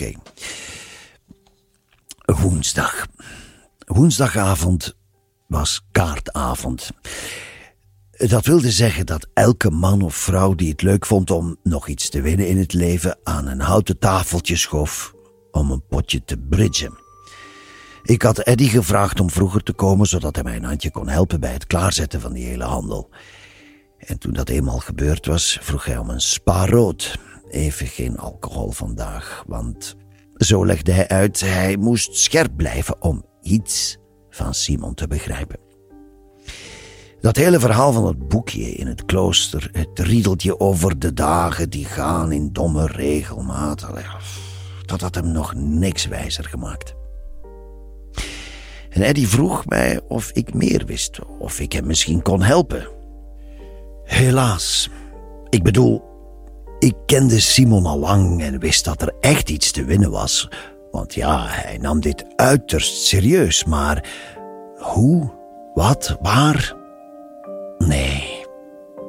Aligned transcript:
Oké. 0.00 0.12
Woensdag. 2.40 3.06
Woensdagavond 3.86 4.96
was 5.46 5.86
kaartavond. 5.90 6.90
Dat 8.10 8.46
wilde 8.46 8.70
zeggen 8.70 9.06
dat 9.06 9.28
elke 9.34 9.70
man 9.70 10.02
of 10.02 10.14
vrouw 10.14 10.54
die 10.54 10.70
het 10.70 10.82
leuk 10.82 11.06
vond 11.06 11.30
om 11.30 11.56
nog 11.62 11.88
iets 11.88 12.08
te 12.08 12.20
winnen 12.20 12.48
in 12.48 12.58
het 12.58 12.72
leven 12.72 13.18
aan 13.22 13.46
een 13.46 13.60
houten 13.60 13.98
tafeltje 13.98 14.56
schoof 14.56 15.14
om 15.50 15.70
een 15.70 15.86
potje 15.86 16.24
te 16.24 16.38
bridgen. 16.38 16.98
Ik 18.02 18.22
had 18.22 18.38
Eddie 18.38 18.68
gevraagd 18.68 19.20
om 19.20 19.30
vroeger 19.30 19.62
te 19.62 19.72
komen 19.72 20.06
zodat 20.06 20.34
hij 20.34 20.44
mij 20.44 20.56
een 20.56 20.64
handje 20.64 20.90
kon 20.90 21.08
helpen 21.08 21.40
bij 21.40 21.52
het 21.52 21.66
klaarzetten 21.66 22.20
van 22.20 22.32
die 22.32 22.46
hele 22.46 22.64
handel. 22.64 23.10
En 23.98 24.18
toen 24.18 24.32
dat 24.32 24.48
eenmaal 24.48 24.78
gebeurd 24.78 25.26
was, 25.26 25.58
vroeg 25.60 25.84
hij 25.84 25.96
om 25.96 26.10
een 26.10 26.20
spa 26.20 26.66
rood. 26.66 27.18
Even 27.50 27.86
geen 27.86 28.18
alcohol 28.18 28.70
vandaag, 28.70 29.44
want 29.46 29.96
zo 30.34 30.66
legde 30.66 30.92
hij 30.92 31.08
uit, 31.08 31.40
hij 31.40 31.76
moest 31.76 32.16
scherp 32.16 32.56
blijven 32.56 33.02
om 33.02 33.24
iets 33.42 33.98
van 34.30 34.54
Simon 34.54 34.94
te 34.94 35.06
begrijpen. 35.06 35.58
Dat 37.20 37.36
hele 37.36 37.60
verhaal 37.60 37.92
van 37.92 38.06
het 38.06 38.28
boekje 38.28 38.70
in 38.70 38.86
het 38.86 39.04
klooster, 39.04 39.68
het 39.72 39.98
riedeltje 39.98 40.60
over 40.60 40.98
de 40.98 41.12
dagen 41.12 41.70
die 41.70 41.84
gaan 41.84 42.32
in 42.32 42.52
domme 42.52 42.86
regelmaat, 42.86 43.86
dat 44.86 45.00
had 45.00 45.14
hem 45.14 45.32
nog 45.32 45.54
niks 45.54 46.06
wijzer 46.06 46.44
gemaakt. 46.44 46.94
En 48.90 49.02
Eddie 49.02 49.28
vroeg 49.28 49.66
mij 49.66 50.00
of 50.08 50.30
ik 50.30 50.54
meer 50.54 50.86
wist, 50.86 51.18
of 51.38 51.60
ik 51.60 51.72
hem 51.72 51.86
misschien 51.86 52.22
kon 52.22 52.42
helpen. 52.42 52.88
Helaas. 54.04 54.90
Ik 55.48 55.62
bedoel, 55.62 56.09
ik 56.80 56.94
kende 57.06 57.40
Simon 57.40 57.86
al 57.86 57.98
lang 57.98 58.42
en 58.42 58.58
wist 58.58 58.84
dat 58.84 59.02
er 59.02 59.12
echt 59.20 59.50
iets 59.50 59.70
te 59.70 59.84
winnen 59.84 60.10
was. 60.10 60.48
Want 60.90 61.14
ja, 61.14 61.46
hij 61.48 61.78
nam 61.78 62.00
dit 62.00 62.24
uiterst 62.36 63.04
serieus, 63.04 63.64
maar 63.64 64.04
hoe, 64.76 65.30
wat, 65.74 66.16
waar? 66.20 66.76
Nee, 67.78 68.44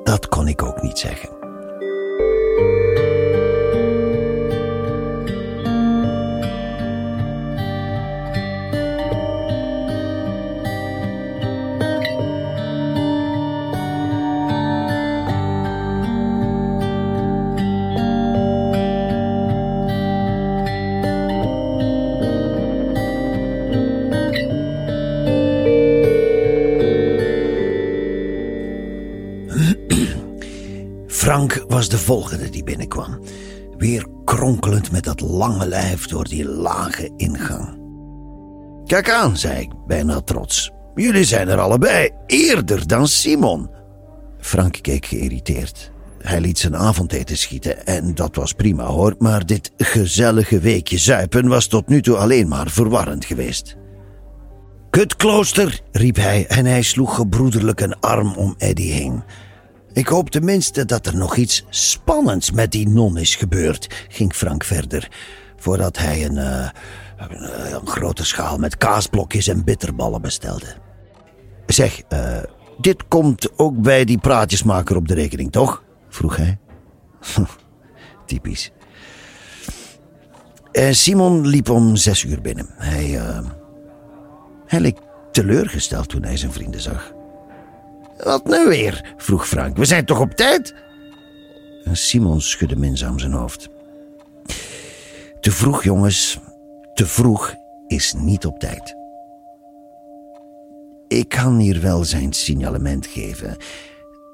dat 0.04 0.28
kon 0.28 0.48
ik 0.48 0.64
ook 0.64 0.82
niet 0.82 0.98
zeggen. 1.00 1.41
Was 31.82 31.90
de 31.90 31.98
volgende 31.98 32.50
die 32.50 32.64
binnenkwam. 32.64 33.20
Weer 33.78 34.06
kronkelend 34.26 34.92
met 34.92 35.04
dat 35.04 35.22
lange 35.22 35.68
lijf 35.68 36.08
door 36.08 36.28
die 36.28 36.46
lage 36.46 37.14
ingang. 37.18 37.80
Kijk 38.86 39.10
aan, 39.10 39.38
zei 39.38 39.62
ik, 39.62 39.72
bijna 39.88 40.22
trots. 40.22 40.72
Jullie 40.96 41.24
zijn 41.24 41.48
er 41.48 41.60
allebei, 41.60 42.10
eerder 42.26 42.88
dan 42.88 43.08
Simon. 43.08 43.70
Frank 44.40 44.78
keek 44.82 45.06
geïrriteerd. 45.06 45.92
Hij 46.20 46.42
liet 46.42 46.60
zijn 46.60 46.76
avondeten 46.76 47.38
schieten 47.38 47.86
en 47.86 48.16
dat 48.16 48.36
was 48.36 48.54
prima 48.54 48.86
hoor, 48.86 49.16
maar 49.20 49.46
dit 49.46 49.72
gezellige 49.78 50.60
weekje 50.60 50.98
zuipen 50.98 51.48
was 51.48 51.68
tot 51.68 51.88
nu 51.88 52.02
toe 52.02 52.18
alleen 52.18 52.48
maar 52.48 52.70
verwarrend 52.70 53.26
geweest. 53.26 53.76
Kutklooster, 54.90 55.82
riep 55.92 56.16
hij 56.16 56.48
en 56.48 56.66
hij 56.66 56.82
sloeg 56.82 57.16
gebroederlijk 57.16 57.82
een 57.82 58.00
arm 58.00 58.34
om 58.34 58.56
Eddie 58.58 58.92
heen. 58.92 59.24
Ik 59.94 60.08
hoop 60.08 60.30
tenminste 60.30 60.86
dat 60.86 61.06
er 61.06 61.18
nog 61.18 61.36
iets 61.36 61.66
spannends 61.70 62.52
met 62.52 62.72
die 62.72 62.90
non 62.90 63.18
is 63.18 63.36
gebeurd, 63.36 64.06
ging 64.10 64.34
Frank 64.34 64.64
verder, 64.64 65.12
voordat 65.56 65.98
hij 65.98 66.26
een, 66.26 66.38
een, 66.38 67.74
een, 67.74 67.88
grote 67.88 68.26
schaal 68.26 68.58
met 68.58 68.78
kaasblokjes 68.78 69.48
en 69.48 69.64
bitterballen 69.64 70.22
bestelde. 70.22 70.66
Zeg, 71.66 72.02
uh, 72.10 72.38
dit 72.78 73.08
komt 73.08 73.60
ook 73.60 73.82
bij 73.82 74.06
die 74.06 74.18
praatjesmaker 74.18 74.96
op 74.96 75.08
de 75.08 75.14
rekening, 75.14 75.52
toch? 75.52 75.84
vroeg 76.10 76.36
hij. 76.36 76.60
Typisch. 78.26 78.72
Simon 80.92 81.48
liep 81.48 81.70
om 81.70 81.96
zes 81.96 82.24
uur 82.24 82.42
binnen. 82.42 82.68
Hij, 82.78 83.22
hij 84.66 84.80
leek 84.80 84.98
teleurgesteld 85.32 86.10
toen 86.10 86.24
hij 86.24 86.38
zijn 86.38 86.52
vrienden 86.52 86.82
zag. 86.82 87.14
Wat 88.24 88.46
nu 88.46 88.68
weer? 88.68 89.14
vroeg 89.18 89.48
Frank. 89.48 89.78
We 89.78 89.86
zijn 89.86 90.06
toch 90.06 90.20
op 90.20 90.32
tijd? 90.32 90.74
Simon 91.92 92.42
schudde 92.42 92.76
minzaam 92.76 93.20
zijn 93.20 93.32
hoofd. 93.32 93.70
Te 95.40 95.52
vroeg, 95.52 95.84
jongens. 95.84 96.40
Te 96.94 97.06
vroeg 97.08 97.54
is 97.88 98.14
niet 98.18 98.46
op 98.46 98.60
tijd. 98.60 98.96
Ik 101.08 101.30
kan 101.30 101.58
hier 101.58 101.82
wel 101.82 102.04
zijn 102.04 102.34
signalement 102.34 103.08
geven. 103.08 103.58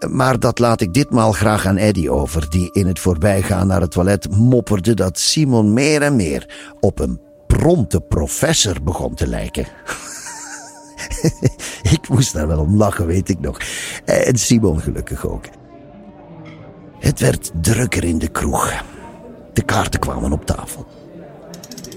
Maar 0.09 0.39
dat 0.39 0.59
laat 0.59 0.81
ik 0.81 0.93
ditmaal 0.93 1.31
graag 1.31 1.65
aan 1.65 1.77
Eddie 1.77 2.11
over, 2.11 2.49
die 2.49 2.69
in 2.71 2.87
het 2.87 2.99
voorbijgaan 2.99 3.67
naar 3.67 3.81
het 3.81 3.91
toilet 3.91 4.29
mopperde 4.29 4.93
dat 4.93 5.19
Simon 5.19 5.73
meer 5.73 6.01
en 6.01 6.15
meer 6.15 6.73
op 6.79 6.99
een 6.99 7.21
prompte 7.47 8.01
professor 8.01 8.83
begon 8.83 9.15
te 9.15 9.27
lijken. 9.27 9.65
ik 11.95 12.09
moest 12.09 12.33
daar 12.33 12.47
wel 12.47 12.59
om 12.59 12.75
lachen, 12.75 13.05
weet 13.05 13.29
ik 13.29 13.39
nog. 13.39 13.59
En 14.05 14.37
Simon 14.37 14.79
gelukkig 14.79 15.27
ook. 15.27 15.45
Het 16.99 17.19
werd 17.19 17.51
drukker 17.61 18.03
in 18.03 18.17
de 18.17 18.27
kroeg. 18.27 18.83
De 19.53 19.61
kaarten 19.61 19.99
kwamen 19.99 20.31
op 20.31 20.45
tafel. 20.45 20.85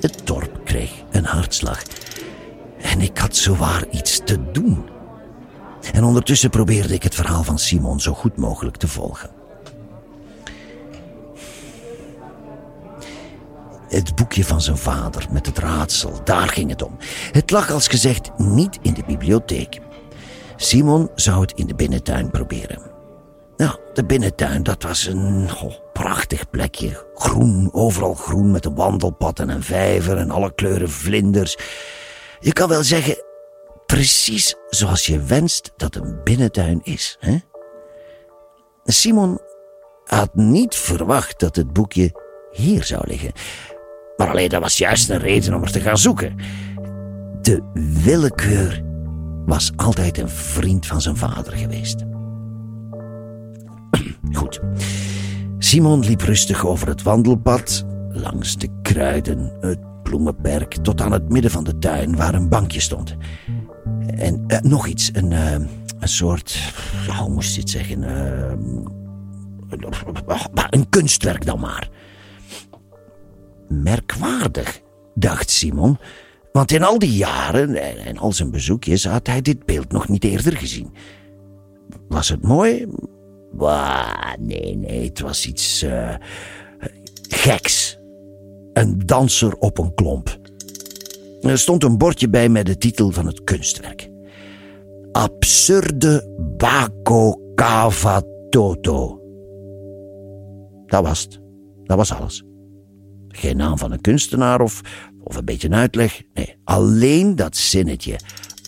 Het 0.00 0.20
dorp 0.24 0.60
kreeg 0.64 0.90
een 1.10 1.24
hartslag. 1.24 1.82
En 2.80 3.00
ik 3.00 3.18
had 3.18 3.36
zowaar 3.36 3.84
iets 3.90 4.20
te 4.24 4.50
doen. 4.52 4.88
En 5.92 6.04
ondertussen 6.04 6.50
probeerde 6.50 6.94
ik 6.94 7.02
het 7.02 7.14
verhaal 7.14 7.42
van 7.42 7.58
Simon 7.58 8.00
zo 8.00 8.12
goed 8.12 8.36
mogelijk 8.36 8.76
te 8.76 8.88
volgen. 8.88 9.39
Het 13.90 14.14
boekje 14.14 14.44
van 14.44 14.60
zijn 14.60 14.76
vader 14.76 15.26
met 15.30 15.46
het 15.46 15.58
raadsel, 15.58 16.20
daar 16.24 16.48
ging 16.48 16.70
het 16.70 16.82
om. 16.82 16.96
Het 17.32 17.50
lag 17.50 17.70
als 17.70 17.88
gezegd 17.88 18.30
niet 18.36 18.78
in 18.82 18.94
de 18.94 19.02
bibliotheek. 19.06 19.80
Simon 20.56 21.10
zou 21.14 21.40
het 21.40 21.52
in 21.52 21.66
de 21.66 21.74
binnentuin 21.74 22.30
proberen. 22.30 22.90
Nou, 23.56 23.78
de 23.92 24.04
binnentuin, 24.04 24.62
dat 24.62 24.82
was 24.82 25.06
een 25.06 25.50
oh, 25.62 25.74
prachtig 25.92 26.50
plekje. 26.50 27.06
Groen, 27.14 27.68
overal 27.72 28.14
groen 28.14 28.50
met 28.50 28.64
een 28.64 28.74
wandelpad 28.74 29.38
en 29.38 29.48
een 29.48 29.62
vijver 29.62 30.16
en 30.16 30.30
alle 30.30 30.54
kleuren 30.54 30.90
vlinders. 30.90 31.56
Je 32.40 32.52
kan 32.52 32.68
wel 32.68 32.82
zeggen, 32.82 33.16
precies 33.86 34.54
zoals 34.68 35.06
je 35.06 35.22
wenst 35.22 35.72
dat 35.76 35.94
een 35.94 36.20
binnentuin 36.24 36.80
is. 36.82 37.16
Hè? 37.20 37.38
Simon 38.84 39.40
had 40.04 40.34
niet 40.34 40.74
verwacht 40.74 41.40
dat 41.40 41.56
het 41.56 41.72
boekje 41.72 42.12
hier 42.50 42.84
zou 42.84 43.02
liggen. 43.06 43.32
Maar 44.20 44.30
alleen 44.30 44.48
dat 44.48 44.62
was 44.62 44.78
juist 44.78 45.10
een 45.10 45.18
reden 45.18 45.54
om 45.54 45.62
er 45.62 45.70
te 45.70 45.80
gaan 45.80 45.98
zoeken. 45.98 46.34
De 47.42 47.62
willekeur 48.02 48.82
was 49.46 49.72
altijd 49.76 50.18
een 50.18 50.28
vriend 50.28 50.86
van 50.86 51.00
zijn 51.00 51.16
vader 51.16 51.52
geweest. 51.52 52.04
Goed. 54.38 54.60
Simon 55.58 56.00
liep 56.00 56.20
rustig 56.20 56.66
over 56.66 56.88
het 56.88 57.02
wandelpad, 57.02 57.84
langs 58.08 58.56
de 58.56 58.68
kruiden, 58.82 59.52
het 59.60 60.02
bloemenperk, 60.02 60.74
tot 60.74 61.00
aan 61.00 61.12
het 61.12 61.28
midden 61.28 61.50
van 61.50 61.64
de 61.64 61.78
tuin 61.78 62.16
waar 62.16 62.34
een 62.34 62.48
bankje 62.48 62.80
stond. 62.80 63.16
En 64.06 64.44
uh, 64.46 64.58
nog 64.58 64.86
iets, 64.86 65.10
een, 65.12 65.30
uh, 65.30 65.52
een 65.98 66.08
soort, 66.08 66.72
hoe 67.18 67.30
moest 67.30 67.54
je 67.54 67.60
het 67.60 67.70
zeggen, 67.70 68.02
uh, 68.02 68.52
een 70.70 70.88
kunstwerk 70.88 71.46
dan 71.46 71.60
maar. 71.60 71.88
Merkwaardig, 73.70 74.80
dacht 75.14 75.50
Simon, 75.50 75.98
want 76.52 76.72
in 76.72 76.82
al 76.82 76.98
die 76.98 77.16
jaren 77.16 77.76
en 78.04 78.18
al 78.18 78.32
zijn 78.32 78.50
bezoekjes 78.50 79.04
had 79.04 79.26
hij 79.26 79.42
dit 79.42 79.64
beeld 79.64 79.92
nog 79.92 80.08
niet 80.08 80.24
eerder 80.24 80.56
gezien. 80.56 80.92
Was 82.08 82.28
het 82.28 82.42
mooi? 82.42 82.86
Bah, 83.52 84.34
nee, 84.38 84.76
nee, 84.76 85.04
het 85.04 85.20
was 85.20 85.46
iets 85.46 85.82
uh, 85.82 86.14
geks. 87.28 87.98
Een 88.72 88.98
danser 89.06 89.56
op 89.56 89.78
een 89.78 89.94
klomp. 89.94 90.38
Er 91.40 91.58
stond 91.58 91.84
een 91.84 91.98
bordje 91.98 92.28
bij 92.28 92.48
met 92.48 92.66
de 92.66 92.78
titel 92.78 93.10
van 93.10 93.26
het 93.26 93.44
kunstwerk. 93.44 94.10
Absurde 95.12 96.36
Bako 96.56 97.52
Kava 97.54 98.22
Toto. 98.50 99.20
Dat 100.86 101.02
was 101.02 101.22
het. 101.22 101.40
Dat 101.84 101.96
was 101.96 102.12
alles. 102.12 102.44
Geen 103.40 103.56
naam 103.56 103.78
van 103.78 103.92
een 103.92 104.00
kunstenaar 104.00 104.60
of, 104.60 104.80
of 105.22 105.36
een 105.36 105.44
beetje 105.44 105.68
een 105.68 105.74
uitleg. 105.74 106.22
Nee, 106.34 106.56
alleen 106.64 107.36
dat 107.36 107.56
zinnetje. 107.56 108.18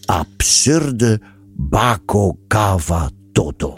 Absurde 0.04 1.20
Bako 1.56 2.38
Kava 2.46 3.10
Toto. 3.32 3.76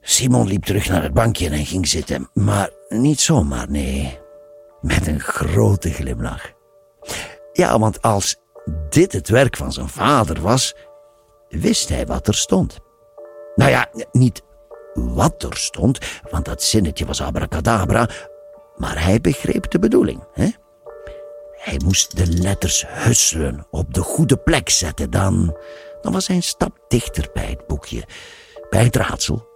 Simon 0.00 0.46
liep 0.46 0.64
terug 0.64 0.88
naar 0.88 1.02
het 1.02 1.14
bankje 1.14 1.50
en 1.50 1.66
ging 1.66 1.88
zitten. 1.88 2.30
Maar 2.34 2.70
niet 2.88 3.20
zomaar, 3.20 3.70
nee. 3.70 4.18
Met 4.80 5.06
een 5.06 5.20
grote 5.20 5.90
glimlach. 5.90 6.52
Ja, 7.52 7.78
want 7.78 8.02
als 8.02 8.36
dit 8.88 9.12
het 9.12 9.28
werk 9.28 9.56
van 9.56 9.72
zijn 9.72 9.88
vader 9.88 10.40
was, 10.40 10.74
wist 11.48 11.88
hij 11.88 12.06
wat 12.06 12.28
er 12.28 12.34
stond. 12.34 12.78
Nou 13.54 13.70
ja, 13.70 13.88
niet 14.12 14.42
wat 15.06 15.42
er 15.42 15.56
stond, 15.56 15.98
want 16.30 16.44
dat 16.44 16.62
zinnetje 16.62 17.06
was 17.06 17.20
abracadabra, 17.20 18.08
maar 18.76 19.04
hij 19.04 19.20
begreep 19.20 19.70
de 19.70 19.78
bedoeling. 19.78 20.24
Hè? 20.32 20.48
Hij 21.52 21.80
moest 21.84 22.16
de 22.16 22.26
letters 22.26 22.84
husselen, 22.86 23.66
op 23.70 23.94
de 23.94 24.00
goede 24.00 24.36
plek 24.36 24.68
zetten, 24.68 25.10
dan, 25.10 25.56
dan 26.02 26.12
was 26.12 26.26
hij 26.26 26.36
een 26.36 26.42
stap 26.42 26.78
dichter 26.88 27.28
bij 27.32 27.46
het 27.46 27.66
boekje, 27.66 28.02
bij 28.70 28.84
het 28.84 28.96
raadsel, 28.96 29.48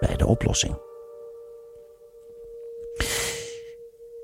bij 0.00 0.16
de 0.16 0.26
oplossing. 0.26 0.78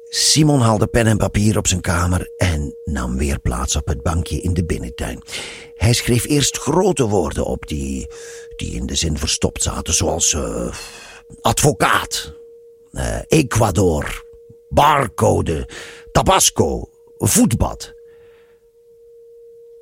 Simon 0.08 0.60
haalde 0.60 0.86
pen 0.86 1.06
en 1.06 1.16
papier 1.16 1.58
op 1.58 1.66
zijn 1.66 1.80
kamer 1.80 2.30
en 2.36 2.76
nam 2.84 3.16
weer 3.16 3.40
plaats 3.40 3.76
op 3.76 3.86
het 3.86 4.02
bankje 4.02 4.40
in 4.40 4.54
de 4.54 4.64
binnentuin. 4.64 5.22
Hij 5.74 5.92
schreef 5.92 6.24
eerst 6.24 6.58
grote 6.58 7.08
woorden 7.08 7.44
op 7.46 7.66
die, 7.66 8.10
die 8.56 8.74
in 8.74 8.86
de 8.86 8.94
zin 8.94 9.18
verstopt 9.18 9.62
zaten, 9.62 9.94
zoals 9.94 10.32
uh, 10.32 10.74
advocaat, 11.40 12.32
uh, 12.92 13.18
Ecuador, 13.26 14.24
barcode, 14.68 15.68
tabasco, 16.12 16.90
voetbad. 17.18 17.94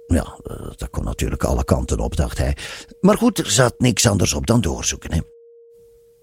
Ja, 0.07 0.39
eh, 0.45 0.57
dat 0.77 0.91
kon 0.91 1.05
natuurlijk 1.05 1.45
alle 1.45 1.65
kanten 1.65 1.99
op, 1.99 2.17
dacht 2.17 2.39
hij. 2.39 2.57
Maar 3.01 3.17
goed, 3.17 3.39
er 3.39 3.51
zat 3.51 3.75
niks 3.79 4.07
anders 4.07 4.33
op 4.33 4.47
dan 4.47 4.61
doorzoeken. 4.61 5.13
Hè? 5.13 5.21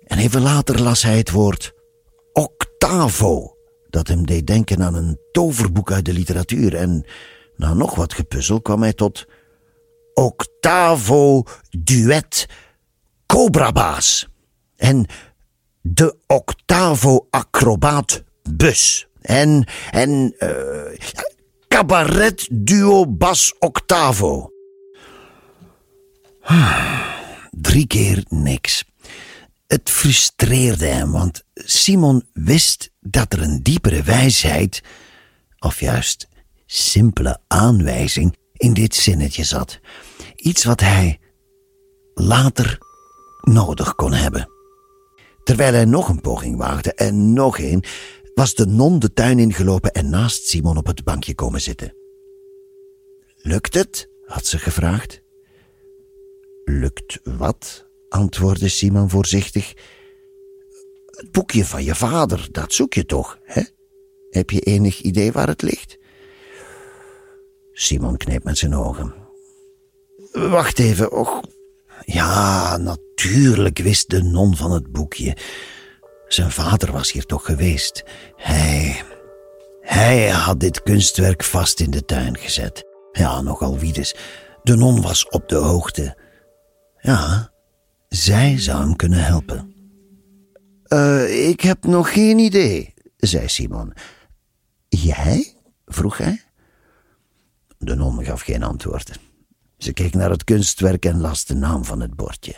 En 0.03 0.17
even 0.17 0.41
later 0.41 0.81
las 0.81 1.01
hij 1.03 1.17
het 1.17 1.31
woord 1.31 1.73
octavo 2.31 3.52
dat 3.93 4.07
hem 4.07 4.25
deed 4.25 4.47
denken 4.47 4.83
aan 4.83 4.95
een 4.95 5.19
toverboek 5.31 5.91
uit 5.91 6.05
de 6.05 6.13
literatuur. 6.13 6.75
En 6.75 7.05
na 7.55 7.73
nog 7.73 7.95
wat 7.95 8.13
gepuzzel 8.13 8.61
kwam 8.61 8.81
hij 8.81 8.93
tot 8.93 9.25
Octavo 10.13 11.43
Duet 11.69 12.47
Cobrabaas. 13.25 14.27
En 14.75 15.05
de 15.81 16.15
Octavo 16.27 17.27
Acrobaat 17.29 18.23
Bus. 18.49 19.07
En, 19.21 19.67
en 19.91 20.35
uh, 20.39 20.97
Cabaret 21.67 22.47
Duo 22.51 23.07
Bas 23.07 23.55
Octavo. 23.59 24.49
Drie 27.51 27.87
keer 27.87 28.23
niks. 28.29 28.85
Het 29.67 29.89
frustreerde 29.89 30.85
hem, 30.85 31.11
want 31.11 31.43
Simon 31.53 32.23
wist 32.33 32.92
dat 33.03 33.33
er 33.33 33.41
een 33.41 33.63
diepere 33.63 34.03
wijsheid, 34.03 34.81
of 35.59 35.79
juist 35.79 36.27
simpele 36.65 37.39
aanwijzing, 37.47 38.37
in 38.53 38.73
dit 38.73 38.95
zinnetje 38.95 39.43
zat. 39.43 39.79
Iets 40.35 40.63
wat 40.63 40.79
hij 40.79 41.19
later 42.13 42.77
nodig 43.41 43.95
kon 43.95 44.13
hebben. 44.13 44.49
Terwijl 45.43 45.73
hij 45.73 45.85
nog 45.85 46.09
een 46.09 46.21
poging 46.21 46.57
waagde 46.57 46.93
en 46.93 47.33
nog 47.33 47.59
een, 47.59 47.83
was 48.33 48.53
de 48.53 48.65
non 48.65 48.99
de 48.99 49.13
tuin 49.13 49.39
ingelopen 49.39 49.91
en 49.91 50.09
naast 50.09 50.47
Simon 50.47 50.77
op 50.77 50.87
het 50.87 51.03
bankje 51.03 51.35
komen 51.35 51.61
zitten. 51.61 51.95
Lukt 53.35 53.73
het? 53.73 54.09
had 54.25 54.45
ze 54.45 54.59
gevraagd. 54.59 55.21
Lukt 56.63 57.19
wat? 57.23 57.87
antwoordde 58.09 58.67
Simon 58.67 59.09
voorzichtig. 59.09 59.73
Het 61.13 61.31
boekje 61.31 61.65
van 61.65 61.83
je 61.83 61.95
vader, 61.95 62.47
dat 62.51 62.73
zoek 62.73 62.93
je 62.93 63.05
toch, 63.05 63.37
hè? 63.43 63.61
Heb 64.29 64.49
je 64.49 64.59
enig 64.59 65.01
idee 65.01 65.31
waar 65.31 65.47
het 65.47 65.61
ligt? 65.61 65.97
Simon 67.71 68.17
kneep 68.17 68.43
met 68.43 68.57
zijn 68.57 68.75
ogen. 68.75 69.13
Wacht 70.31 70.79
even, 70.79 71.11
och. 71.11 71.41
Ja, 72.05 72.77
natuurlijk 72.77 73.77
wist 73.77 74.09
de 74.09 74.23
non 74.23 74.55
van 74.55 74.71
het 74.71 74.91
boekje. 74.91 75.37
Zijn 76.27 76.51
vader 76.51 76.91
was 76.91 77.11
hier 77.11 77.25
toch 77.25 77.45
geweest. 77.45 78.03
Hij. 78.35 79.03
Hij 79.81 80.29
had 80.29 80.59
dit 80.59 80.83
kunstwerk 80.83 81.43
vast 81.43 81.79
in 81.79 81.91
de 81.91 82.05
tuin 82.05 82.37
gezet. 82.37 82.83
Ja, 83.11 83.41
nogal 83.41 83.77
wie 83.77 83.93
dus. 83.93 84.15
De 84.63 84.75
non 84.75 85.01
was 85.01 85.29
op 85.29 85.49
de 85.49 85.55
hoogte. 85.55 86.17
Ja, 86.99 87.51
zij 88.07 88.59
zou 88.59 88.79
hem 88.79 88.95
kunnen 88.95 89.23
helpen. 89.23 89.72
Uh, 90.93 91.47
ik 91.49 91.61
heb 91.61 91.85
nog 91.85 92.13
geen 92.13 92.39
idee, 92.39 92.93
zei 93.17 93.47
Simon. 93.47 93.93
Jij? 94.89 95.53
vroeg 95.85 96.17
hij. 96.17 96.41
De 97.77 97.95
non 97.95 98.25
gaf 98.25 98.41
geen 98.41 98.63
antwoord. 98.63 99.19
Ze 99.77 99.93
keek 99.93 100.13
naar 100.13 100.29
het 100.29 100.43
kunstwerk 100.43 101.05
en 101.05 101.19
las 101.19 101.45
de 101.45 101.53
naam 101.53 101.85
van 101.85 101.99
het 101.99 102.15
bordje. 102.15 102.55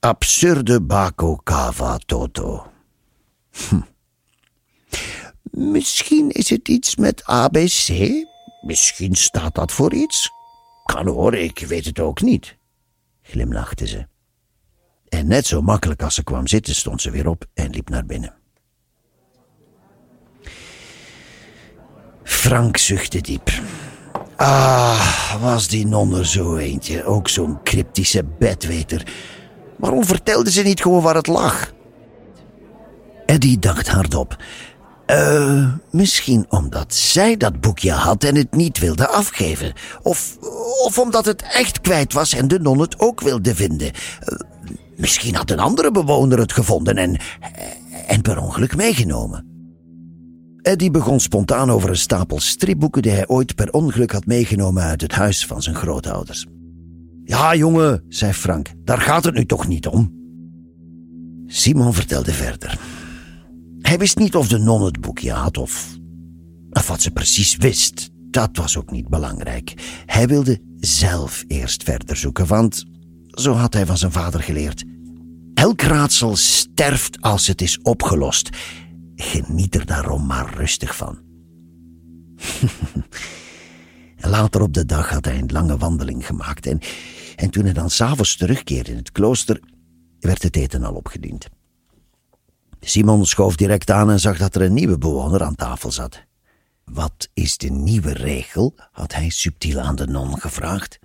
Absurde 0.00 0.82
Baco 0.82 1.36
Cava 1.36 1.98
Toto. 1.98 2.72
Hm. 3.50 3.80
Misschien 5.42 6.30
is 6.30 6.50
het 6.50 6.68
iets 6.68 6.96
met 6.96 7.24
ABC? 7.24 8.10
Misschien 8.60 9.14
staat 9.14 9.54
dat 9.54 9.72
voor 9.72 9.94
iets? 9.94 10.30
Kan 10.84 11.06
hoor, 11.06 11.34
ik 11.34 11.58
weet 11.58 11.84
het 11.84 12.00
ook 12.00 12.20
niet, 12.20 12.56
glimlachte 13.22 13.86
ze. 13.86 14.06
En 15.10 15.26
net 15.28 15.46
zo 15.46 15.60
makkelijk 15.60 16.02
als 16.02 16.14
ze 16.14 16.24
kwam 16.24 16.46
zitten, 16.46 16.74
stond 16.74 17.02
ze 17.02 17.10
weer 17.10 17.28
op 17.28 17.44
en 17.54 17.70
liep 17.70 17.88
naar 17.88 18.06
binnen. 18.06 18.34
Frank 22.22 22.76
zuchtte 22.76 23.20
diep. 23.20 23.50
Ah, 24.36 25.42
was 25.42 25.68
die 25.68 25.86
non 25.86 26.14
er 26.14 26.26
zo 26.26 26.56
eentje. 26.56 27.04
Ook 27.04 27.28
zo'n 27.28 27.62
cryptische 27.62 28.24
bedweter. 28.38 29.06
Waarom 29.76 30.04
vertelde 30.04 30.50
ze 30.50 30.62
niet 30.62 30.82
gewoon 30.82 31.02
waar 31.02 31.14
het 31.14 31.26
lag? 31.26 31.72
Eddie 33.26 33.58
dacht 33.58 33.88
hardop. 33.88 34.36
Uh, 35.06 35.72
misschien 35.90 36.46
omdat 36.48 36.94
zij 36.94 37.36
dat 37.36 37.60
boekje 37.60 37.92
had 37.92 38.24
en 38.24 38.34
het 38.34 38.54
niet 38.54 38.78
wilde 38.78 39.08
afgeven. 39.08 39.72
Of, 40.02 40.36
of 40.84 40.98
omdat 40.98 41.24
het 41.24 41.42
echt 41.42 41.80
kwijt 41.80 42.12
was 42.12 42.32
en 42.32 42.48
de 42.48 42.58
non 42.58 42.78
het 42.78 42.98
ook 42.98 43.20
wilde 43.20 43.54
vinden. 43.54 43.92
Misschien 45.00 45.34
had 45.34 45.50
een 45.50 45.58
andere 45.58 45.90
bewoner 45.90 46.38
het 46.38 46.52
gevonden 46.52 46.96
en, 46.96 47.20
en 48.06 48.22
per 48.22 48.38
ongeluk 48.38 48.76
meegenomen. 48.76 49.44
Eddie 50.62 50.90
begon 50.90 51.20
spontaan 51.20 51.70
over 51.70 51.88
een 51.90 51.96
stapel 51.96 52.40
stripboeken 52.40 53.02
die 53.02 53.10
hij 53.10 53.28
ooit 53.28 53.54
per 53.54 53.70
ongeluk 53.70 54.12
had 54.12 54.26
meegenomen 54.26 54.82
uit 54.82 55.00
het 55.00 55.12
huis 55.12 55.46
van 55.46 55.62
zijn 55.62 55.76
grootouders. 55.76 56.46
Ja, 57.24 57.54
jongen, 57.54 58.04
zei 58.08 58.32
Frank, 58.32 58.72
daar 58.84 59.00
gaat 59.00 59.24
het 59.24 59.34
nu 59.34 59.46
toch 59.46 59.68
niet 59.68 59.86
om. 59.86 60.18
Simon 61.46 61.94
vertelde 61.94 62.32
verder. 62.32 62.78
Hij 63.78 63.98
wist 63.98 64.18
niet 64.18 64.36
of 64.36 64.48
de 64.48 64.58
non 64.58 64.84
het 64.84 65.00
boekje 65.00 65.32
had 65.32 65.58
of, 65.58 65.96
of 66.70 66.88
wat 66.88 67.00
ze 67.02 67.10
precies 67.10 67.56
wist. 67.56 68.10
Dat 68.14 68.56
was 68.56 68.76
ook 68.76 68.90
niet 68.90 69.08
belangrijk. 69.08 69.74
Hij 70.06 70.28
wilde 70.28 70.60
zelf 70.80 71.44
eerst 71.46 71.82
verder 71.82 72.16
zoeken, 72.16 72.46
want 72.46 72.84
zo 73.40 73.52
had 73.52 73.74
hij 73.74 73.86
van 73.86 73.98
zijn 73.98 74.12
vader 74.12 74.42
geleerd. 74.42 74.84
Elk 75.54 75.80
raadsel 75.80 76.36
sterft 76.36 77.20
als 77.20 77.46
het 77.46 77.62
is 77.62 77.78
opgelost. 77.82 78.48
Geniet 79.14 79.74
er 79.74 79.86
daarom 79.86 80.26
maar 80.26 80.54
rustig 80.54 80.96
van. 80.96 81.18
Later 84.16 84.62
op 84.62 84.74
de 84.74 84.86
dag 84.86 85.10
had 85.10 85.24
hij 85.24 85.38
een 85.38 85.52
lange 85.52 85.76
wandeling 85.76 86.26
gemaakt 86.26 86.66
en, 86.66 86.80
en 87.36 87.50
toen 87.50 87.64
hij 87.64 87.72
dan 87.72 87.90
s'avonds 87.90 88.36
terugkeerde 88.36 88.90
in 88.90 88.96
het 88.96 89.12
klooster, 89.12 89.60
werd 90.20 90.42
het 90.42 90.56
eten 90.56 90.84
al 90.84 90.94
opgediend. 90.94 91.48
Simon 92.80 93.26
schoof 93.26 93.56
direct 93.56 93.90
aan 93.90 94.10
en 94.10 94.20
zag 94.20 94.38
dat 94.38 94.54
er 94.54 94.62
een 94.62 94.74
nieuwe 94.74 94.98
bewoner 94.98 95.42
aan 95.42 95.54
tafel 95.54 95.92
zat. 95.92 96.24
Wat 96.84 97.28
is 97.34 97.56
de 97.56 97.70
nieuwe 97.70 98.12
regel? 98.12 98.74
had 98.92 99.14
hij 99.14 99.28
subtiel 99.28 99.80
aan 99.80 99.96
de 99.96 100.06
non 100.06 100.40
gevraagd. 100.40 100.98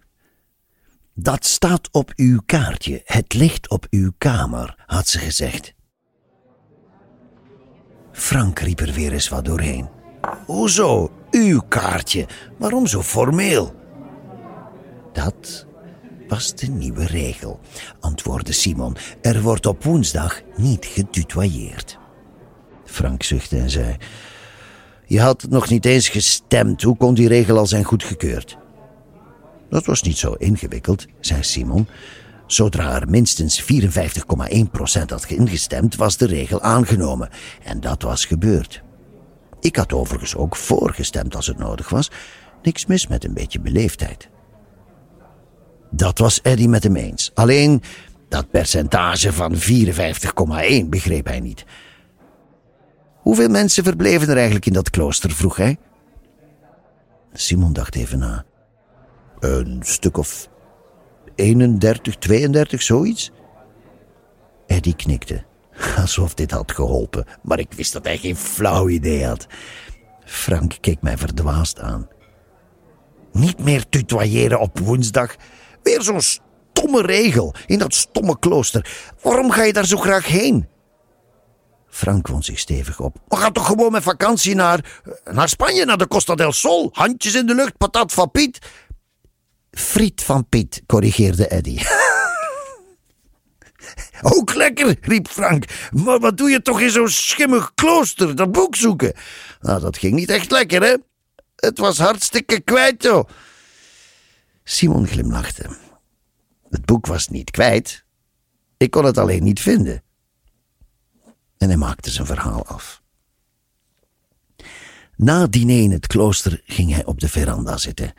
Dat 1.18 1.46
staat 1.46 1.90
op 1.92 2.12
uw 2.16 2.40
kaartje. 2.46 3.02
Het 3.06 3.34
ligt 3.34 3.70
op 3.70 3.88
uw 3.90 4.12
kamer, 4.18 4.84
had 4.86 5.08
ze 5.08 5.20
gezegd. 5.20 5.74
Frank 8.12 8.60
riep 8.60 8.80
er 8.80 8.94
weer 8.94 9.14
eens 9.14 9.30
wat 9.30 9.46
doorheen. 9.46 9.90
Hoezo, 10.46 11.12
uw 11.32 11.62
kaartje? 11.68 12.28
Waarom 12.58 12.88
zo 12.88 13.02
formeel? 13.02 13.76
Dat 15.14 15.66
was 16.28 16.56
de 16.56 16.68
nieuwe 16.68 17.06
regel, 17.06 17.60
antwoordde 18.00 18.52
Simon. 18.52 18.96
Er 19.22 19.42
wordt 19.42 19.66
op 19.66 19.84
woensdag 19.84 20.42
niet 20.56 20.86
getutoyeerd. 20.86 21.98
Frank 22.86 23.24
zuchtte 23.24 23.58
en 23.58 23.70
zei. 23.70 23.98
Je 25.06 25.20
had 25.22 25.46
nog 25.50 25.70
niet 25.70 25.86
eens 25.86 26.10
gestemd. 26.10 26.82
Hoe 26.82 26.98
kon 26.98 27.14
die 27.14 27.28
regel 27.28 27.58
al 27.58 27.68
zijn 27.68 27.84
goedgekeurd? 27.84 28.58
Dat 29.70 29.86
was 29.86 30.02
niet 30.02 30.18
zo 30.18 30.34
ingewikkeld, 30.34 31.06
zei 31.20 31.44
Simon. 31.44 31.88
Zodra 32.48 33.02
er 33.02 33.10
minstens 33.10 33.64
54,1% 33.64 33.68
had 35.08 35.26
ingestemd, 35.28 35.96
was 35.96 36.18
de 36.18 36.26
regel 36.26 36.62
aangenomen. 36.62 37.30
En 37.64 37.80
dat 37.80 38.02
was 38.02 38.26
gebeurd. 38.26 38.84
Ik 39.60 39.76
had 39.76 39.94
overigens 39.94 40.36
ook 40.36 40.56
voorgestemd 40.56 41.36
als 41.36 41.48
het 41.48 41.58
nodig 41.58 41.90
was. 41.90 42.12
Niks 42.62 42.86
mis 42.86 43.08
met 43.08 43.24
een 43.24 43.34
beetje 43.34 43.60
beleefdheid. 43.60 44.30
Dat 45.92 46.18
was 46.18 46.42
Eddie 46.42 46.70
met 46.70 46.84
hem 46.84 46.96
eens. 46.96 47.32
Alleen 47.34 47.82
dat 48.30 48.50
percentage 48.50 49.34
van 49.34 49.56
54,1 49.56 50.90
begreep 50.90 51.26
hij 51.26 51.40
niet. 51.40 51.66
Hoeveel 53.22 53.50
mensen 53.50 53.84
verbleven 53.84 54.30
er 54.30 54.36
eigenlijk 54.36 54.66
in 54.66 54.74
dat 54.74 54.90
klooster, 54.90 55.32
vroeg 55.32 55.56
hij. 55.56 55.78
Simon 57.34 57.74
dacht 57.74 57.96
even 57.96 58.20
na. 58.20 58.46
Een 59.46 59.80
stuk 59.82 60.18
of 60.18 60.50
31, 61.36 62.16
32, 62.16 62.82
zoiets? 62.82 63.32
Eddie 64.68 64.96
knikte, 64.96 65.44
alsof 66.02 66.34
dit 66.34 66.52
had 66.52 66.72
geholpen, 66.72 67.26
maar 67.44 67.60
ik 67.60 67.74
wist 67.74 67.94
dat 67.94 68.06
hij 68.06 68.18
geen 68.18 68.36
flauw 68.36 68.90
idee 68.90 69.26
had. 69.26 69.48
Frank 70.26 70.78
keek 70.82 71.02
mij 71.02 71.18
verdwaasd 71.18 71.80
aan. 71.80 72.08
Niet 73.32 73.60
meer 73.60 73.90
tutoyeren 73.90 74.60
op 74.60 74.80
woensdag. 74.80 75.36
Weer 75.84 76.02
zo'n 76.02 76.22
stomme 76.22 77.02
regel 77.02 77.54
in 77.66 77.80
dat 77.80 77.94
stomme 77.94 78.40
klooster. 78.40 79.14
Waarom 79.22 79.52
ga 79.52 79.64
je 79.64 79.74
daar 79.74 79.86
zo 79.86 79.98
graag 79.98 80.28
heen? 80.28 80.68
Frank 81.88 82.28
wond 82.28 82.46
zich 82.46 82.60
stevig 82.60 83.00
op. 83.00 83.18
We 83.28 83.36
gaan 83.36 83.54
toch 83.54 83.66
gewoon 83.66 83.92
met 83.92 84.04
vakantie 84.04 84.56
naar, 84.56 85.02
naar 85.32 85.50
Spanje, 85.50 85.86
naar 85.86 85.98
de 85.98 86.08
Costa 86.08 86.36
del 86.36 86.52
Sol. 86.52 86.90
Handjes 86.92 87.36
in 87.36 87.46
de 87.46 87.56
lucht, 87.56 87.78
patat 87.78 88.14
van 88.14 88.32
Piet. 88.32 88.60
Friet 89.76 90.24
van 90.24 90.50
Piet, 90.50 90.82
corrigeerde 90.86 91.48
Eddy. 91.48 91.80
Ook 94.36 94.54
lekker, 94.54 94.98
riep 95.02 95.28
Frank. 95.28 95.66
Maar 95.92 96.20
wat 96.20 96.38
doe 96.38 96.50
je 96.50 96.62
toch 96.62 96.82
in 96.82 96.90
zo'n 96.90 97.10
schimmig 97.10 97.74
klooster, 97.74 98.36
dat 98.36 98.52
boek 98.52 98.76
zoeken? 98.76 99.14
Nou, 99.62 99.82
dat 99.82 99.98
ging 99.98 100.14
niet 100.14 100.30
echt 100.30 100.52
lekker, 100.52 100.82
hè? 100.82 100.96
Het 101.56 101.78
was 101.78 101.98
hartstikke 101.98 102.60
kwijt, 102.60 103.04
joh. 103.04 103.30
Simon 104.64 105.08
glimlachte. 105.08 105.70
Het 106.70 106.86
boek 106.86 107.06
was 107.06 107.28
niet 107.28 107.52
kwijt. 107.52 108.06
Ik 108.78 108.92
kon 108.92 109.06
het 109.06 109.18
alleen 109.18 109.44
niet 109.44 109.60
vinden. 109.60 110.04
En 111.58 111.68
hij 111.68 111.78
maakte 111.78 112.10
zijn 112.10 112.28
verhaal 112.28 112.66
af. 112.66 113.02
Na 115.16 115.48
diner 115.48 115.82
in 115.82 115.92
het 115.92 116.08
klooster 116.08 116.62
ging 116.66 116.92
hij 116.94 117.06
op 117.06 117.20
de 117.20 117.30
veranda 117.30 117.78
zitten. 117.78 118.14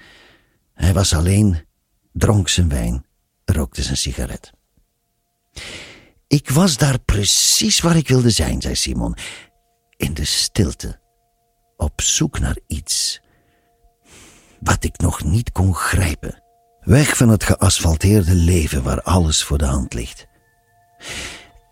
Hij 0.76 0.92
was 0.92 1.14
alleen, 1.14 1.66
dronk 2.12 2.49
zijn 2.49 2.68
wijn, 2.68 3.06
rookte 3.45 3.83
zijn 3.83 3.97
sigaret. 3.97 4.52
Ik 6.26 6.50
was 6.50 6.76
daar 6.76 6.99
precies 6.99 7.80
waar 7.80 7.97
ik 7.97 8.09
wilde 8.09 8.30
zijn, 8.30 8.61
zei 8.61 8.75
Simon. 8.75 9.16
In 9.97 10.14
de 10.14 10.25
stilte. 10.25 11.00
Op 11.76 12.00
zoek 12.00 12.38
naar 12.38 12.59
iets. 12.66 13.21
Wat 14.61 14.85
ik 14.85 14.99
nog 14.99 15.25
niet 15.25 15.52
kon 15.52 15.75
grijpen. 15.75 16.42
Weg 16.80 17.16
van 17.16 17.28
het 17.28 17.45
geasfalteerde 17.45 18.35
leven 18.35 18.83
waar 18.83 19.02
alles 19.02 19.42
voor 19.45 19.59
de 19.59 19.64
hand 19.64 19.95
ligt. 19.95 20.26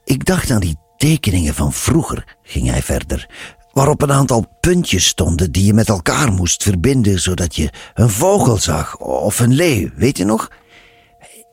Ik 0.05 0.25
dacht 0.25 0.51
aan 0.51 0.61
die 0.61 0.79
tekeningen 0.97 1.55
van 1.55 1.73
vroeger, 1.73 2.37
ging 2.43 2.69
hij 2.69 2.83
verder, 2.83 3.31
waarop 3.75 4.03
een 4.03 4.13
aantal 4.13 4.47
puntjes 4.61 5.07
stonden 5.07 5.53
die 5.53 5.65
je 5.65 5.75
met 5.75 5.89
elkaar 5.89 6.33
moest 6.33 6.63
verbinden, 6.63 7.21
zodat 7.21 7.57
je 7.57 7.71
een 7.95 8.11
vogel 8.11 8.57
zag 8.57 8.97
of 8.97 9.39
een 9.41 9.53
leeuw, 9.53 9.89
weet 9.95 10.17
je 10.19 10.25
nog? 10.25 10.51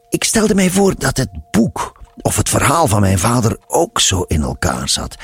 Ik 0.09 0.23
stelde 0.23 0.55
mij 0.55 0.69
voor 0.69 0.95
dat 0.97 1.17
het 1.17 1.29
boek 1.51 2.03
of 2.21 2.37
het 2.37 2.49
verhaal 2.49 2.87
van 2.87 3.01
mijn 3.01 3.19
vader 3.19 3.57
ook 3.67 3.99
zo 3.99 4.21
in 4.21 4.41
elkaar 4.41 4.89
zat. 4.89 5.15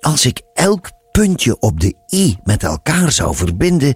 Als 0.00 0.26
ik 0.26 0.42
elk 0.54 0.90
puntje 1.12 1.58
op 1.58 1.80
de 1.80 1.94
i 2.14 2.38
met 2.44 2.62
elkaar 2.62 3.12
zou 3.12 3.34
verbinden, 3.34 3.94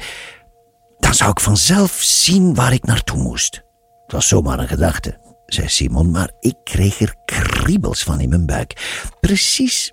dan 0.99 1.15
zou 1.15 1.31
ik 1.31 1.41
vanzelf 1.41 1.99
zien 2.03 2.55
waar 2.55 2.73
ik 2.73 2.85
naartoe 2.85 3.19
moest. 3.19 3.55
Het 4.03 4.13
was 4.13 4.29
zomaar 4.29 4.59
een 4.59 4.69
gedachte, 4.69 5.19
zei 5.47 5.69
Simon, 5.69 6.11
maar 6.11 6.31
ik 6.41 6.55
kreeg 6.65 7.01
er 7.01 7.15
kriebels 7.25 8.03
van 8.03 8.21
in 8.21 8.29
mijn 8.29 8.47
buik. 8.47 9.01
Precies 9.21 9.93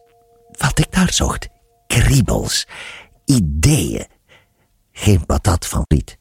wat 0.57 0.79
ik 0.79 0.91
daar 0.91 1.13
zocht. 1.13 1.47
Kriebels. 1.89 2.67
Ideeën. 3.25 4.07
Geen 4.91 5.25
patat 5.25 5.65
van 5.65 5.85
friet. 5.87 6.17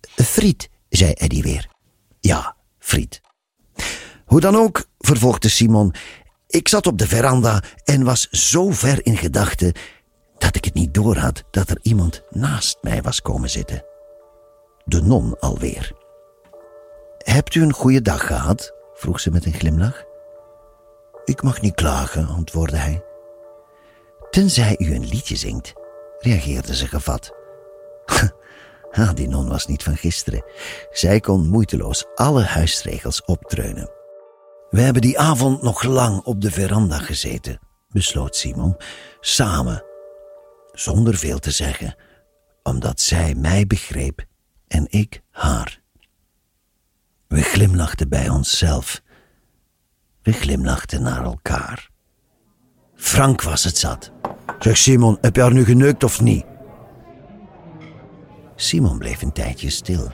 Friet, 0.00 0.68
zei 0.88 1.12
Eddie 1.12 1.42
weer. 1.42 1.68
Ja, 2.20 2.56
friet. 2.78 3.20
Hoe 4.26 4.40
dan 4.40 4.56
ook, 4.56 4.84
vervolgde 4.98 5.48
Simon, 5.48 5.94
ik 6.46 6.68
zat 6.68 6.86
op 6.86 6.98
de 6.98 7.06
veranda 7.06 7.62
en 7.84 8.04
was 8.04 8.28
zo 8.30 8.70
ver 8.70 9.06
in 9.06 9.16
gedachten 9.16 9.72
dat 10.38 10.56
ik 10.56 10.64
het 10.64 10.74
niet 10.74 10.94
doorhad 10.94 11.44
dat 11.50 11.70
er 11.70 11.78
iemand 11.82 12.22
naast 12.30 12.78
mij 12.80 13.02
was 13.02 13.22
komen 13.22 13.50
zitten. 13.50 13.84
De 14.84 15.02
non 15.02 15.38
alweer. 15.40 15.92
Hebt 17.18 17.54
u 17.54 17.62
een 17.62 17.72
goede 17.72 18.02
dag 18.02 18.26
gehad? 18.26 18.74
vroeg 18.94 19.20
ze 19.20 19.30
met 19.30 19.44
een 19.44 19.54
glimlach. 19.54 20.04
Ik 21.24 21.42
mag 21.42 21.60
niet 21.60 21.74
klagen, 21.74 22.28
antwoordde 22.28 22.76
hij. 22.76 23.04
Tenzij 24.36 24.74
u 24.78 24.94
een 24.94 25.08
liedje 25.08 25.36
zingt, 25.36 25.72
reageerde 26.18 26.76
ze 26.76 26.86
gevat. 26.86 27.32
ah, 28.90 29.14
die 29.14 29.28
non 29.28 29.48
was 29.48 29.66
niet 29.66 29.82
van 29.82 29.96
gisteren. 29.96 30.44
Zij 30.90 31.20
kon 31.20 31.48
moeiteloos 31.48 32.04
alle 32.14 32.42
huisregels 32.42 33.24
optreunen. 33.24 33.90
We 34.70 34.80
hebben 34.80 35.02
die 35.02 35.18
avond 35.18 35.62
nog 35.62 35.82
lang 35.82 36.22
op 36.22 36.40
de 36.40 36.50
veranda 36.50 36.98
gezeten, 36.98 37.60
besloot 37.88 38.36
Simon, 38.36 38.76
samen, 39.20 39.84
zonder 40.72 41.16
veel 41.16 41.38
te 41.38 41.50
zeggen, 41.50 41.96
omdat 42.62 43.00
zij 43.00 43.34
mij 43.34 43.66
begreep 43.66 44.24
en 44.68 44.86
ik 44.88 45.22
haar. 45.30 45.80
We 47.28 47.42
glimlachten 47.42 48.08
bij 48.08 48.28
onszelf. 48.28 49.02
We 50.22 50.32
glimlachten 50.32 51.02
naar 51.02 51.24
elkaar. 51.24 51.94
Frank 52.96 53.42
was 53.42 53.64
het 53.64 53.78
zat. 53.78 54.10
Zeg 54.58 54.76
Simon, 54.76 55.18
heb 55.20 55.36
je 55.36 55.42
haar 55.42 55.52
nu 55.52 55.64
geneukt 55.64 56.04
of 56.04 56.20
niet? 56.20 56.44
Simon 58.56 58.98
bleef 58.98 59.22
een 59.22 59.32
tijdje 59.32 59.70
stil. 59.70 60.10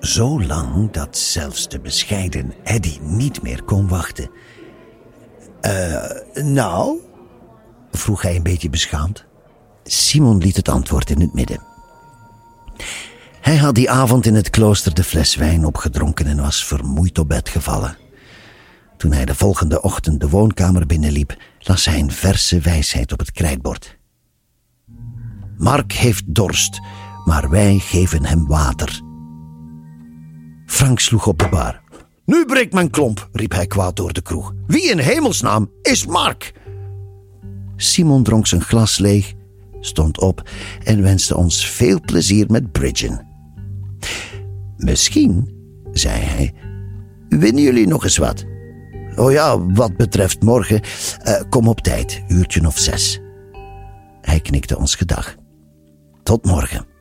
Zo 0.00 0.42
lang 0.42 0.90
dat 0.90 1.18
zelfs 1.18 1.68
de 1.68 1.80
bescheiden 1.80 2.54
Eddy 2.64 2.98
niet 3.02 3.42
meer 3.42 3.62
kon 3.62 3.88
wachten. 3.88 4.30
Eh, 5.60 6.10
nou? 6.34 6.98
vroeg 7.92 8.22
hij 8.22 8.36
een 8.36 8.42
beetje 8.42 8.70
beschaamd. 8.70 9.24
Simon 9.84 10.38
liet 10.38 10.56
het 10.56 10.68
antwoord 10.68 11.10
in 11.10 11.20
het 11.20 11.34
midden. 11.34 11.62
Hij 13.40 13.56
had 13.56 13.74
die 13.74 13.90
avond 13.90 14.26
in 14.26 14.34
het 14.34 14.50
klooster 14.50 14.94
de 14.94 15.04
fles 15.04 15.34
wijn 15.36 15.64
opgedronken 15.64 16.26
en 16.26 16.40
was 16.40 16.64
vermoeid 16.64 17.18
op 17.18 17.28
bed 17.28 17.48
gevallen. 17.48 17.96
Toen 19.04 19.12
hij 19.12 19.24
de 19.24 19.34
volgende 19.34 19.82
ochtend 19.82 20.20
de 20.20 20.28
woonkamer 20.28 20.86
binnenliep, 20.86 21.36
las 21.58 21.84
hij 21.84 21.98
een 21.98 22.12
verse 22.12 22.58
wijsheid 22.58 23.12
op 23.12 23.18
het 23.18 23.32
krijtbord. 23.32 23.98
Mark 25.56 25.92
heeft 25.92 26.34
dorst, 26.34 26.80
maar 27.24 27.50
wij 27.50 27.78
geven 27.78 28.24
hem 28.24 28.46
water. 28.46 29.02
Frank 30.66 31.00
sloeg 31.00 31.26
op 31.26 31.38
de 31.38 31.48
bar. 31.48 31.82
Nu 32.24 32.44
breekt 32.44 32.72
mijn 32.72 32.90
klomp, 32.90 33.28
riep 33.32 33.52
hij 33.52 33.66
kwaad 33.66 33.96
door 33.96 34.12
de 34.12 34.22
kroeg. 34.22 34.52
Wie 34.66 34.90
in 34.90 34.98
hemelsnaam 34.98 35.70
is 35.82 36.06
Mark? 36.06 36.52
Simon 37.76 38.22
dronk 38.22 38.46
zijn 38.46 38.62
glas 38.62 38.98
leeg, 38.98 39.32
stond 39.80 40.20
op 40.20 40.50
en 40.84 41.02
wenste 41.02 41.36
ons 41.36 41.66
veel 41.70 42.00
plezier 42.00 42.46
met 42.50 42.72
bridgen. 42.72 43.26
Misschien, 44.76 45.54
zei 45.92 46.20
hij, 46.20 46.54
winnen 47.28 47.62
jullie 47.62 47.86
nog 47.86 48.04
eens 48.04 48.16
wat. 48.16 48.52
Oh 49.16 49.32
ja, 49.32 49.66
wat 49.66 49.96
betreft 49.96 50.42
morgen, 50.42 50.80
uh, 51.24 51.40
kom 51.48 51.68
op 51.68 51.80
tijd, 51.80 52.22
uurtje 52.28 52.66
of 52.66 52.78
zes. 52.78 53.20
Hij 54.20 54.40
knikte 54.40 54.78
ons 54.78 54.94
gedag. 54.94 55.34
Tot 56.22 56.44
morgen. 56.44 56.93